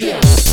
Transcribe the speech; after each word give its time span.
Yeah. 0.00 0.49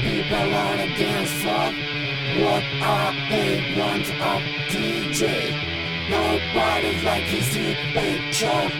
people 0.00 0.54
on 0.54 0.78
a 0.78 0.88
dance 0.96 1.30
floor. 1.42 1.72
What 2.42 2.64
are 2.82 3.12
they 3.30 3.74
want 3.78 4.08
of 4.30 4.42
DJ? 4.72 5.24
Nobody's 6.10 7.02
like 7.04 7.24
his 7.24 7.44
see, 7.44 7.76
ain't 7.94 8.40
your 8.40 8.70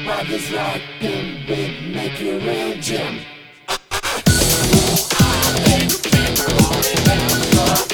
like 0.50 0.82
him. 1.04 1.46
big 1.46 1.94
make 1.94 2.20
you 2.20 2.38
real 2.38 2.74
jam. 2.80 3.20
What 3.66 3.80
are 5.20 5.54
they 5.64 5.86
people 6.10 6.54
on 6.66 6.80
a 6.80 7.04
dance 7.04 7.44
floor? 7.54 7.89